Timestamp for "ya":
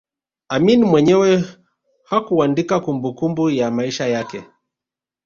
3.49-3.71